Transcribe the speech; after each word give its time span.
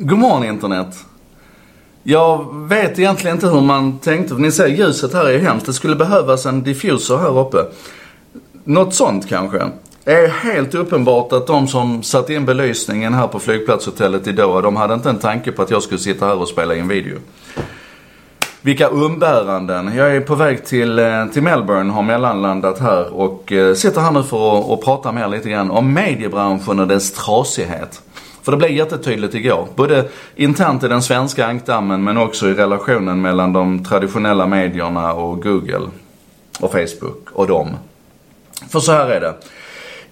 God 0.00 0.18
morgon 0.18 0.44
internet. 0.44 1.04
Jag 2.02 2.54
vet 2.68 2.98
egentligen 2.98 3.36
inte 3.36 3.48
hur 3.48 3.60
man 3.60 3.98
tänkte. 3.98 4.34
Ni 4.34 4.52
ser 4.52 4.66
ljuset 4.66 5.12
här 5.12 5.24
är 5.28 5.38
hemskt. 5.38 5.66
Det 5.66 5.72
skulle 5.72 5.96
behövas 5.96 6.46
en 6.46 6.62
diffuser 6.62 7.16
här 7.16 7.38
uppe. 7.38 7.58
Något 8.64 8.94
sånt 8.94 9.28
kanske. 9.28 9.58
Det 10.04 10.12
är 10.12 10.28
helt 10.28 10.74
uppenbart 10.74 11.32
att 11.32 11.46
de 11.46 11.68
som 11.68 12.02
satte 12.02 12.34
in 12.34 12.44
belysningen 12.44 13.14
här 13.14 13.26
på 13.26 13.38
flygplatshotellet 13.38 14.26
i 14.26 14.32
Doha, 14.32 14.60
de 14.60 14.76
hade 14.76 14.94
inte 14.94 15.10
en 15.10 15.18
tanke 15.18 15.52
på 15.52 15.62
att 15.62 15.70
jag 15.70 15.82
skulle 15.82 16.00
sitta 16.00 16.26
här 16.26 16.40
och 16.40 16.48
spela 16.48 16.74
in 16.74 16.88
video. 16.88 17.18
Vilka 18.60 18.88
umbäranden. 18.88 19.96
Jag 19.96 20.16
är 20.16 20.20
på 20.20 20.34
väg 20.34 20.66
till, 20.66 20.98
eh, 20.98 21.26
till 21.26 21.42
Melbourne, 21.42 21.92
har 21.92 22.02
mellanlandat 22.02 22.78
här 22.78 23.14
och 23.14 23.52
eh, 23.52 23.74
sitter 23.74 24.00
här 24.00 24.10
nu 24.10 24.22
för 24.22 24.58
att, 24.58 24.70
att 24.70 24.84
prata 24.84 25.12
mer 25.12 25.28
lite 25.28 25.50
grann 25.50 25.70
om 25.70 25.92
mediebranschen 25.92 26.80
och 26.80 26.88
dess 26.88 27.12
trasighet. 27.12 28.02
För 28.48 28.52
det 28.52 28.58
blev 28.58 28.70
jättetydligt 28.70 29.34
igår. 29.34 29.68
Både 29.74 30.04
internt 30.36 30.84
i 30.84 30.88
den 30.88 31.02
svenska 31.02 31.46
ankdammen 31.46 32.04
men 32.04 32.16
också 32.16 32.48
i 32.48 32.54
relationen 32.54 33.20
mellan 33.20 33.52
de 33.52 33.84
traditionella 33.84 34.46
medierna 34.46 35.12
och 35.12 35.42
Google 35.42 35.88
och 36.60 36.72
Facebook 36.72 37.30
och 37.32 37.46
dem. 37.46 37.76
För 38.68 38.80
så 38.80 38.92
här 38.92 39.10
är 39.10 39.20
det. 39.20 39.34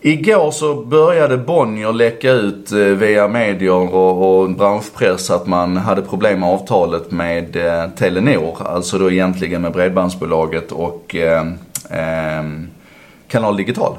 Igår 0.01 0.51
så 0.51 0.75
började 0.75 1.37
Bonnier 1.37 1.93
läcka 1.93 2.33
ut 2.33 2.73
eh, 2.73 2.79
via 2.79 3.29
medier 3.29 3.95
och, 3.95 4.41
och 4.41 4.51
branschpress 4.51 5.31
att 5.31 5.47
man 5.47 5.77
hade 5.77 6.03
problem 6.03 6.41
med 6.41 6.49
avtalet 6.49 7.11
med 7.11 7.57
eh, 7.57 7.91
Telenor. 7.91 8.57
Alltså 8.67 8.99
då 8.99 9.11
egentligen 9.11 9.63
med 9.63 9.73
Bredbandsbolaget 9.73 10.73
och 10.73 11.17
eh, 11.17 11.47
eh, 11.91 12.45
Kanal 13.29 13.57
Digital. 13.57 13.97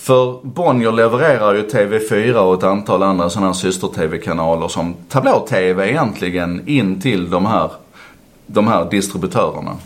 För 0.00 0.40
Bonnier 0.42 0.92
levererar 0.92 1.54
ju 1.54 1.62
TV4 1.62 2.34
och 2.34 2.54
ett 2.54 2.62
antal 2.62 3.02
andra 3.02 3.30
sådana 3.30 3.46
här 3.46 3.54
syster-TV-kanaler 3.54 4.68
som 4.68 4.94
tablå-TV 5.08 5.90
egentligen 5.90 6.68
in 6.68 7.00
till 7.00 7.30
de 7.30 7.46
här, 7.46 7.70
de 8.46 8.68
här 8.68 8.90
distributörerna. 8.90 9.76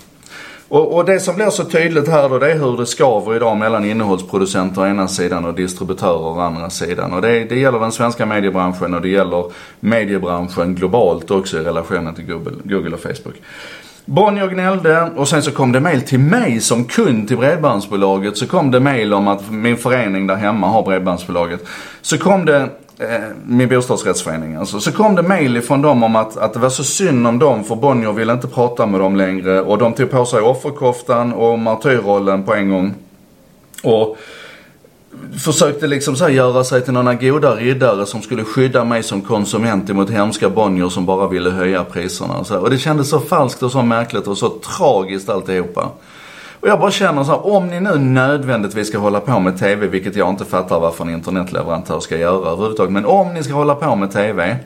Och, 0.68 0.96
och, 0.96 1.04
det 1.04 1.20
som 1.20 1.34
blir 1.34 1.50
så 1.50 1.64
tydligt 1.64 2.08
här 2.08 2.28
då 2.28 2.38
det 2.38 2.52
är 2.52 2.58
hur 2.58 2.76
det 2.76 2.86
skaver 2.86 3.36
idag 3.36 3.56
mellan 3.56 3.84
innehållsproducenter 3.84 4.82
å 4.82 4.86
ena 4.86 5.08
sidan 5.08 5.44
och 5.44 5.54
distributörer 5.54 6.38
å 6.38 6.40
andra 6.40 6.70
sidan. 6.70 7.12
Och 7.12 7.22
det, 7.22 7.44
det 7.44 7.58
gäller 7.58 7.80
den 7.80 7.92
svenska 7.92 8.26
mediebranschen 8.26 8.94
och 8.94 9.02
det 9.02 9.08
gäller 9.08 9.44
mediebranschen 9.80 10.74
globalt 10.74 11.30
också 11.30 11.58
i 11.58 11.60
relationen 11.60 12.14
till 12.14 12.26
Google, 12.26 12.56
Google 12.64 12.94
och 12.94 13.00
Facebook. 13.00 13.34
Bonnier 14.04 14.48
gnällde 14.48 15.10
och 15.16 15.28
sen 15.28 15.42
så 15.42 15.50
kom 15.50 15.72
det 15.72 15.80
mail 15.80 16.02
till 16.02 16.18
mig 16.18 16.60
som 16.60 16.84
kund 16.84 17.28
till 17.28 17.36
Bredbandsbolaget. 17.36 18.36
Så 18.36 18.46
kom 18.46 18.70
det 18.70 18.80
mail 18.80 19.12
om 19.12 19.28
att 19.28 19.50
min 19.50 19.76
förening 19.76 20.26
där 20.26 20.34
hemma 20.34 20.68
har 20.68 20.82
Bredbandsbolaget. 20.82 21.66
Så 22.02 22.18
kom 22.18 22.44
det 22.44 22.68
eh, 22.98 23.08
min 23.46 23.68
bostadsrättsförening 23.68 24.56
alltså. 24.56 24.80
Så 24.80 24.92
kom 24.92 25.14
det 25.14 25.22
mail 25.22 25.56
ifrån 25.56 25.82
dem 25.82 26.02
om 26.02 26.16
att, 26.16 26.36
att 26.36 26.52
det 26.52 26.58
var 26.58 26.68
så 26.68 26.84
synd 26.84 27.26
om 27.26 27.38
dem 27.38 27.64
för 27.64 27.76
Bonnier 27.76 28.12
ville 28.12 28.32
inte 28.32 28.48
prata 28.48 28.86
med 28.86 29.00
dem 29.00 29.16
längre. 29.16 29.60
Och 29.60 29.78
de 29.78 29.92
tog 29.92 30.10
på 30.10 30.24
sig 30.24 30.40
offerkoftan 30.40 31.32
och 31.32 31.58
martyrrollen 31.58 32.42
på 32.42 32.54
en 32.54 32.70
gång. 32.70 32.94
Och 33.82 34.16
försökte 35.38 35.86
liksom 35.86 36.16
så 36.16 36.28
göra 36.28 36.64
sig 36.64 36.82
till 36.82 36.92
några 36.92 37.14
goda 37.14 37.54
riddare 37.54 38.06
som 38.06 38.22
skulle 38.22 38.44
skydda 38.44 38.84
mig 38.84 39.02
som 39.02 39.22
konsument 39.22 39.90
emot 39.90 40.10
hemska 40.10 40.50
Bonnier 40.50 40.88
som 40.88 41.06
bara 41.06 41.28
ville 41.28 41.50
höja 41.50 41.84
priserna. 41.84 42.34
Och, 42.34 42.46
så. 42.46 42.58
och 42.58 42.70
det 42.70 42.78
kändes 42.78 43.08
så 43.08 43.20
falskt 43.20 43.62
och 43.62 43.72
så 43.72 43.82
märkligt 43.82 44.26
och 44.26 44.38
så 44.38 44.48
tragiskt 44.48 45.28
alltihopa. 45.28 45.90
Och 46.60 46.68
jag 46.68 46.80
bara 46.80 46.90
känner 46.90 47.24
så 47.24 47.30
här, 47.30 47.46
om 47.46 47.66
ni 47.66 47.80
nu 47.80 47.98
nödvändigtvis 47.98 48.88
ska 48.88 48.98
hålla 48.98 49.20
på 49.20 49.40
med 49.40 49.58
TV, 49.58 49.86
vilket 49.86 50.16
jag 50.16 50.30
inte 50.30 50.44
fattar 50.44 50.80
varför 50.80 51.04
en 51.04 51.10
internetleverantör 51.10 52.00
ska 52.00 52.16
göra 52.16 52.50
överhuvudtaget. 52.50 52.92
Men 52.92 53.06
om 53.06 53.34
ni 53.34 53.42
ska 53.42 53.54
hålla 53.54 53.74
på 53.74 53.96
med 53.96 54.12
TV, 54.12 54.56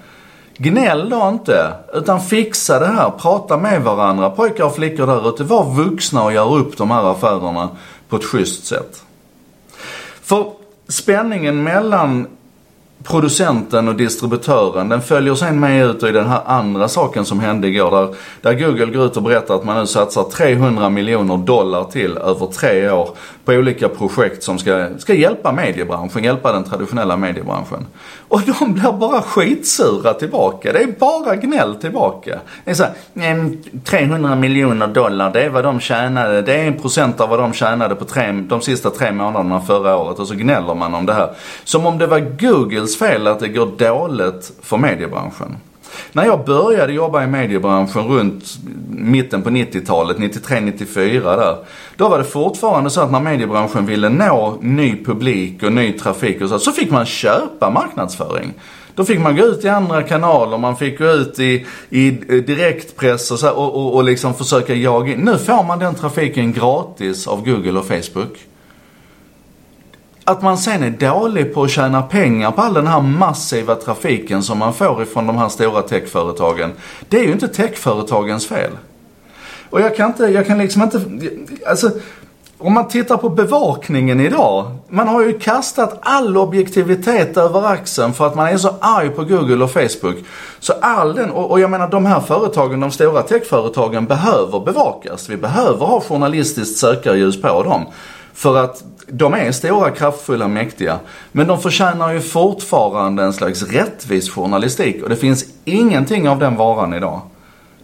gnäll 0.57 1.11
då 1.11 1.29
inte. 1.33 1.73
Utan 1.95 2.21
fixa 2.21 2.79
det 2.81 2.87
här, 2.87 3.11
prata 3.11 3.57
med 3.57 3.83
varandra, 3.83 4.31
pojkar 4.31 4.65
och 4.65 4.75
flickor 4.75 5.07
där 5.07 5.29
ute. 5.29 5.45
Var 5.45 5.75
vuxna 5.75 6.25
och 6.25 6.33
gör 6.33 6.55
upp 6.55 6.77
de 6.77 6.91
här 6.91 7.11
affärerna 7.13 7.69
på 8.09 8.17
ett 8.17 8.25
schysst 8.25 8.67
sätt. 8.67 9.03
För 10.29 10.53
spänningen 10.89 11.63
mellan 11.63 12.27
producenten 13.05 13.89
och 13.89 13.95
distributören, 13.95 14.89
den 14.89 15.03
följer 15.03 15.35
sen 15.35 15.61
med 15.61 15.85
ut 15.85 16.03
i 16.03 16.13
den 16.13 16.27
här 16.27 16.41
andra 16.47 16.89
saken 16.89 17.25
som 17.25 17.41
hände 17.41 17.69
igår. 17.69 17.91
Där, 17.91 18.15
där 18.41 18.55
Google 18.55 18.87
går 18.87 19.07
ut 19.07 19.17
och 19.17 19.23
berättar 19.23 19.55
att 19.55 19.65
man 19.65 19.81
nu 19.81 19.87
satsar 19.87 20.25
300 20.25 20.91
miljoner 20.91 21.37
dollar 21.37 21.85
till 21.85 22.17
över 22.17 22.47
tre 22.47 22.91
år 22.91 23.09
på 23.45 23.53
olika 23.53 23.89
projekt 23.89 24.43
som 24.43 24.59
ska, 24.59 24.89
ska 24.99 25.15
hjälpa 25.15 25.53
mediebranschen, 25.53 26.25
hjälpa 26.25 26.53
den 26.53 26.65
traditionella 26.65 27.17
mediebranschen. 27.17 27.87
Och 28.29 28.41
de 28.41 28.73
blir 28.75 28.93
bara 28.93 29.23
skitsura 29.23 30.15
tillbaka. 30.15 30.73
Det 30.73 30.83
är 30.83 30.93
bara 30.99 31.37
gnäll 31.37 31.75
tillbaka. 31.75 32.39
Det 32.65 32.71
är 32.71 32.75
så 32.75 32.83
här, 32.83 32.93
ehm, 33.15 33.63
300 33.85 34.37
miljoner 34.37 34.87
dollar, 34.87 35.33
det 35.33 35.43
är 35.43 35.49
vad 35.49 35.65
de 35.65 35.81
tjänade. 35.81 36.43
Det 36.43 36.55
är 36.55 36.67
en 36.67 36.79
procent 36.79 37.21
av 37.21 37.29
vad 37.29 37.39
de 37.39 37.53
tjänade 37.53 37.95
på 37.95 38.05
tre, 38.05 38.33
de 38.33 38.61
sista 38.61 38.91
tre 38.91 39.13
månaderna 39.13 39.61
förra 39.61 39.97
året. 39.97 40.19
Och 40.19 40.29
så 40.29 40.35
gnäller 40.35 40.75
man 40.75 40.95
om 40.95 41.07
det 41.07 41.15
här. 41.15 41.31
Som 41.65 41.87
om 41.87 41.99
det 41.99 42.07
var 42.07 42.19
Googles 42.89 42.99
fel 42.99 43.27
att 43.27 43.41
det 43.41 43.49
går 43.49 43.67
dåligt 43.79 44.53
för 44.63 44.77
mediebranschen. 44.77 45.57
När 46.13 46.25
jag 46.25 46.45
började 46.45 46.93
jobba 46.93 47.25
i 47.25 47.27
mediebranschen 47.27 48.09
runt 48.09 48.59
mitten 48.91 49.43
på 49.43 49.51
90-talet, 49.51 50.17
93-94 50.17 51.37
där. 51.37 51.57
Då 51.97 52.09
var 52.09 52.19
det 52.19 52.25
fortfarande 52.25 52.91
så 52.91 53.01
att 53.01 53.13
när 53.13 53.21
mediebranschen 53.21 53.87
ville 53.87 54.09
nå 54.09 54.59
ny 54.61 55.05
publik 55.05 55.63
och 55.63 55.73
ny 55.73 55.93
trafik 55.93 56.43
och 56.43 56.49
så, 56.49 56.59
så 56.59 56.73
fick 56.73 56.91
man 56.91 57.07
köpa 57.07 57.71
marknadsföring. 57.71 58.55
Då 58.95 59.05
fick 59.05 59.21
man 59.21 59.37
gå 59.37 59.45
ut 59.45 59.65
i 59.65 59.69
andra 59.69 60.03
kanaler, 60.03 60.59
man 60.59 60.77
fick 60.77 60.99
gå 60.99 61.05
ut 61.05 61.39
i, 61.39 61.67
i 61.91 62.09
eh, 62.09 62.37
direktpress 62.37 63.31
och, 63.31 63.39
så, 63.39 63.51
och, 63.51 63.75
och, 63.75 63.95
och 63.95 64.05
liksom 64.05 64.35
försöka 64.35 64.75
jaga 64.75 65.13
in. 65.13 65.21
Nu 65.21 65.39
får 65.39 65.65
man 65.65 65.79
den 65.79 65.95
trafiken 65.95 66.53
gratis 66.53 67.27
av 67.27 67.45
Google 67.45 67.79
och 67.79 67.87
Facebook. 67.87 68.39
Att 70.29 70.43
man 70.43 70.59
sen 70.59 70.83
är 70.83 70.91
dålig 70.91 71.55
på 71.55 71.63
att 71.63 71.71
tjäna 71.71 72.03
pengar 72.03 72.51
på 72.51 72.63
all 72.63 72.75
den 72.75 72.87
här 72.87 73.01
massiva 73.01 73.75
trafiken 73.75 74.43
som 74.43 74.59
man 74.59 74.75
får 74.75 75.03
ifrån 75.03 75.27
de 75.27 75.39
här 75.39 75.49
stora 75.49 75.83
techföretagen. 75.83 76.73
Det 77.09 77.19
är 77.19 77.25
ju 77.25 77.33
inte 77.33 77.49
techföretagens 77.49 78.47
fel. 78.47 78.71
Och 79.71 79.81
jag 79.81 79.97
kan 79.97 80.07
inte, 80.07 80.25
jag 80.25 80.47
kan 80.47 80.59
liksom 80.59 80.83
inte, 80.83 81.01
alltså 81.67 81.91
om 82.59 82.73
man 82.73 82.89
tittar 82.89 83.17
på 83.17 83.29
bevakningen 83.29 84.21
idag. 84.21 84.77
Man 84.89 85.09
har 85.09 85.23
ju 85.23 85.39
kastat 85.39 85.99
all 86.01 86.37
objektivitet 86.37 87.37
över 87.37 87.67
axeln 87.67 88.13
för 88.13 88.27
att 88.27 88.35
man 88.35 88.47
är 88.47 88.57
så 88.57 88.75
arg 88.81 89.11
på 89.11 89.25
Google 89.25 89.65
och 89.65 89.71
Facebook. 89.71 90.17
Så 90.61 90.73
all 90.81 91.15
den, 91.15 91.31
och, 91.31 91.51
och 91.51 91.61
jag 91.61 91.71
menar 91.71 91.89
de 91.89 92.07
här 92.07 92.21
företagen, 92.21 92.81
de 92.81 92.91
stora 92.91 93.23
techföretagen 93.23 94.07
behöver 94.07 94.61
bevakas. 94.61 95.29
Vi 95.29 95.37
behöver 95.37 95.87
ha 95.87 96.01
journalistiskt 96.01 96.79
sökarljus 96.79 97.43
på 97.43 97.63
dem. 97.63 97.87
För 98.39 98.57
att 98.57 98.85
de 99.07 99.35
är 99.35 99.53
stora, 99.53 99.91
kraftfulla, 99.91 100.49
mäktiga. 100.49 100.99
Men 101.33 101.47
de 101.47 101.61
förtjänar 101.61 102.13
ju 102.13 102.21
fortfarande 102.21 103.23
en 103.23 103.33
slags 103.33 103.63
rättvis 103.63 104.31
journalistik 104.31 105.03
och 105.03 105.09
det 105.09 105.17
finns 105.17 105.45
ingenting 105.65 106.29
av 106.29 106.39
den 106.39 106.57
varan 106.57 106.95
idag. 106.95 107.21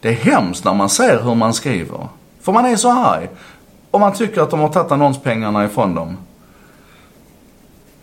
Det 0.01 0.09
är 0.09 0.13
hemskt 0.13 0.65
när 0.65 0.75
man 0.75 0.89
ser 0.89 1.23
hur 1.23 1.35
man 1.35 1.55
skriver. 1.55 2.09
För 2.43 2.53
man 2.53 2.67
är 2.67 2.77
så 2.77 2.91
arg. 2.91 3.29
Och 3.91 4.01
man 4.01 4.13
tycker 4.13 4.41
att 4.41 4.51
de 4.51 4.61
har 4.61 4.69
tagit 4.69 4.93
annonspengarna 4.93 5.65
ifrån 5.65 5.95
dem. 5.95 6.17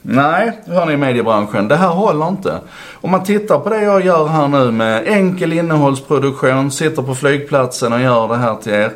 Nej, 0.01 0.51
hör 0.65 0.85
ni 0.85 0.93
i 0.93 0.97
mediebranschen, 0.97 1.67
det 1.67 1.75
här 1.75 1.89
håller 1.89 2.27
inte. 2.27 2.59
Om 2.93 3.11
man 3.11 3.23
tittar 3.23 3.59
på 3.59 3.69
det 3.69 3.81
jag 3.81 4.05
gör 4.05 4.27
här 4.27 4.47
nu 4.47 4.71
med 4.71 5.07
enkel 5.07 5.53
innehållsproduktion, 5.53 6.71
sitter 6.71 7.01
på 7.01 7.15
flygplatsen 7.15 7.93
och 7.93 8.01
gör 8.01 8.27
det 8.27 8.37
här 8.37 8.55
till 8.55 8.73
er. 8.73 8.91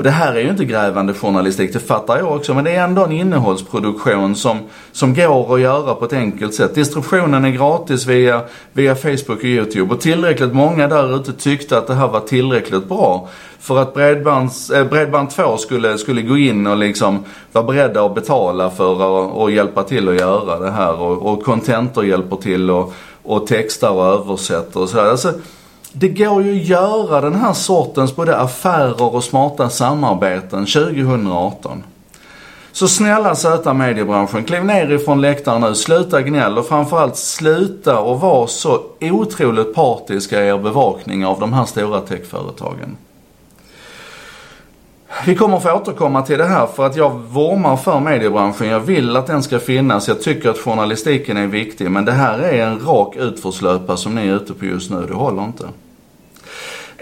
Och 0.00 0.04
det 0.04 0.10
här 0.10 0.34
är 0.34 0.40
ju 0.40 0.50
inte 0.50 0.64
grävande 0.64 1.14
journalistik, 1.14 1.72
det 1.72 1.78
fattar 1.78 2.18
jag 2.18 2.36
också. 2.36 2.54
Men 2.54 2.64
det 2.64 2.70
är 2.70 2.84
ändå 2.84 3.04
en 3.04 3.12
innehållsproduktion 3.12 4.36
som, 4.36 4.58
som 4.92 5.14
går 5.14 5.54
att 5.54 5.60
göra 5.60 5.94
på 5.94 6.04
ett 6.04 6.12
enkelt 6.12 6.54
sätt. 6.54 6.74
Distributionen 6.74 7.44
är 7.44 7.50
gratis 7.50 8.06
via, 8.06 8.40
via 8.72 8.94
Facebook 8.94 9.38
och 9.38 9.44
YouTube. 9.44 9.94
Och 9.94 10.00
tillräckligt 10.00 10.54
många 10.54 10.88
där 10.88 11.16
ute 11.16 11.32
tyckte 11.32 11.78
att 11.78 11.86
det 11.86 11.94
här 11.94 12.08
var 12.08 12.20
tillräckligt 12.20 12.88
bra. 12.88 13.28
För 13.58 13.78
att 13.78 13.94
Bredbands, 13.94 14.70
eh, 14.70 14.84
Bredband 14.84 15.30
2 15.30 15.56
skulle, 15.56 15.98
skulle 15.98 16.22
gå 16.22 16.38
in 16.38 16.66
och 16.66 16.76
liksom 16.76 17.24
vara 17.52 17.64
beredda 17.64 18.04
att 18.04 18.14
betala 18.14 18.70
för 18.70 18.94
att 18.94 19.32
och 19.32 19.50
hjälpa 19.50 19.82
till 19.82 20.08
att 20.08 20.20
göra 20.20 20.58
det 20.58 20.70
här. 20.70 21.00
Och, 21.00 21.32
och 21.32 21.44
Contentor 21.44 22.04
hjälper 22.04 22.36
till 22.36 22.70
och, 22.70 22.92
och 23.22 23.46
textar 23.46 23.90
och 23.90 24.06
översätter 24.06 24.80
och 24.80 24.88
sådär. 24.88 25.10
Alltså, 25.10 25.32
det 25.92 26.08
går 26.08 26.42
ju 26.42 26.60
att 26.60 26.66
göra 26.66 27.20
den 27.20 27.34
här 27.34 27.52
sortens 27.52 28.16
både 28.16 28.36
affärer 28.36 29.14
och 29.14 29.24
smarta 29.24 29.70
samarbeten 29.70 30.66
2018. 30.66 31.82
Så 32.72 32.88
snälla 32.88 33.34
söta 33.34 33.74
mediebranschen, 33.74 34.44
kliv 34.44 34.64
ner 34.64 34.92
ifrån 34.92 35.20
läktaren 35.20 35.60
nu, 35.60 35.74
sluta 35.74 36.22
gnäll 36.22 36.58
och 36.58 36.66
framförallt 36.66 37.16
sluta 37.16 38.00
och 38.00 38.20
vara 38.20 38.46
så 38.46 38.82
otroligt 39.00 39.74
partiska 39.74 40.44
i 40.44 40.48
er 40.48 40.58
bevakning 40.58 41.26
av 41.26 41.40
de 41.40 41.52
här 41.52 41.64
stora 41.64 42.00
techföretagen 42.00 42.96
vi 45.26 45.34
kommer 45.34 45.60
få 45.60 45.72
återkomma 45.72 46.22
till 46.22 46.38
det 46.38 46.44
här 46.44 46.66
för 46.66 46.86
att 46.86 46.96
jag 46.96 47.10
vurmar 47.10 47.76
för 47.76 48.00
mediebranschen. 48.00 48.68
Jag 48.68 48.80
vill 48.80 49.16
att 49.16 49.26
den 49.26 49.42
ska 49.42 49.58
finnas. 49.58 50.08
Jag 50.08 50.22
tycker 50.22 50.50
att 50.50 50.58
journalistiken 50.58 51.36
är 51.36 51.46
viktig. 51.46 51.90
Men 51.90 52.04
det 52.04 52.12
här 52.12 52.38
är 52.38 52.66
en 52.66 52.80
rak 52.86 53.16
utförslöpa 53.16 53.96
som 53.96 54.14
ni 54.14 54.28
är 54.28 54.36
ute 54.36 54.54
på 54.54 54.64
just 54.64 54.90
nu. 54.90 55.06
Det 55.08 55.14
håller 55.14 55.44
inte. 55.44 55.64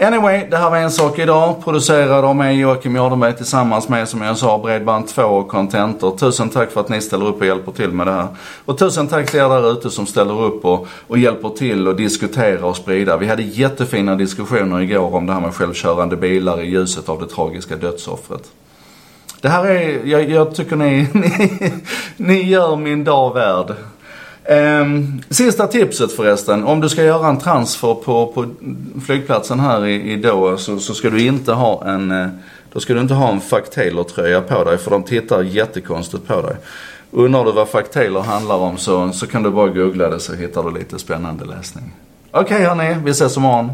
Anyway, 0.01 0.47
det 0.49 0.57
här 0.57 0.69
var 0.69 0.77
en 0.77 0.91
sak 0.91 1.19
idag. 1.19 1.63
Producerad 1.63 2.25
av 2.25 2.35
mig 2.35 2.59
Joakim 2.59 2.95
Jardenberg 2.95 3.35
tillsammans 3.35 3.89
med, 3.89 4.09
som 4.09 4.21
jag 4.21 4.37
sa, 4.37 4.57
Bredband2 4.57 5.21
och 5.21 5.47
Contentor. 5.47 6.17
Tusen 6.17 6.49
tack 6.49 6.71
för 6.71 6.81
att 6.81 6.89
ni 6.89 7.01
ställer 7.01 7.25
upp 7.25 7.39
och 7.39 7.45
hjälper 7.45 7.71
till 7.71 7.91
med 7.91 8.07
det 8.07 8.13
här. 8.13 8.27
Och 8.65 8.77
tusen 8.77 9.07
tack 9.07 9.31
till 9.31 9.39
er 9.39 9.49
där 9.49 9.71
ute 9.71 9.89
som 9.89 10.05
ställer 10.05 10.41
upp 10.41 10.65
och, 10.65 10.87
och 11.07 11.17
hjälper 11.17 11.49
till 11.49 11.87
och 11.87 11.95
diskuterar 11.95 12.63
och 12.63 12.75
sprida. 12.75 13.17
Vi 13.17 13.27
hade 13.27 13.43
jättefina 13.43 14.15
diskussioner 14.15 14.81
igår 14.81 15.15
om 15.15 15.25
det 15.25 15.33
här 15.33 15.41
med 15.41 15.53
självkörande 15.53 16.17
bilar 16.17 16.61
i 16.61 16.69
ljuset 16.69 17.09
av 17.09 17.19
det 17.19 17.27
tragiska 17.27 17.75
dödsoffret. 17.75 18.43
Det 19.41 19.49
här 19.49 19.65
är, 19.65 20.05
jag, 20.05 20.29
jag 20.29 20.55
tycker 20.55 20.75
ni, 20.75 21.07
ni, 21.13 21.73
ni 22.17 22.41
gör 22.41 22.75
min 22.75 23.03
dag 23.03 23.33
värd. 23.33 23.75
Um, 24.49 25.21
sista 25.29 25.67
tipset 25.67 26.11
förresten. 26.11 26.63
Om 26.63 26.81
du 26.81 26.89
ska 26.89 27.03
göra 27.03 27.27
en 27.27 27.39
transfer 27.39 27.93
på, 27.93 28.27
på 28.27 28.45
flygplatsen 29.05 29.59
här 29.59 29.85
i, 29.85 30.11
i 30.11 30.15
Doha 30.15 30.57
så, 30.57 30.79
så 30.79 30.93
ska 30.93 31.09
du 31.09 31.25
inte 31.25 31.53
ha 31.53 31.85
en 31.85 32.11
eh, 32.11 32.27
då 32.73 32.79
ska 32.79 32.93
du 32.93 32.99
inte 32.99 33.13
ha 33.13 33.31
en 33.31 33.41
Fuck 33.41 33.69
Taylor-tröja 33.69 34.41
på 34.41 34.63
dig 34.63 34.77
för 34.77 34.91
de 34.91 35.03
tittar 35.03 35.43
jättekonstigt 35.43 36.27
på 36.27 36.41
dig. 36.41 36.55
Undrar 37.11 37.45
du 37.45 37.51
vad 37.51 37.69
Fuck 37.69 37.91
Taylor 37.91 38.21
handlar 38.21 38.55
om 38.55 38.77
så, 38.77 39.11
så 39.11 39.27
kan 39.27 39.43
du 39.43 39.49
bara 39.49 39.67
googla 39.67 40.09
det 40.09 40.19
så 40.19 40.35
hittar 40.35 40.63
du 40.63 40.79
lite 40.79 40.99
spännande 40.99 41.45
läsning. 41.45 41.93
Okej 42.31 42.55
okay, 42.55 42.67
hörni, 42.67 42.95
vi 43.03 43.11
ses 43.11 43.37
imorgon. 43.37 43.71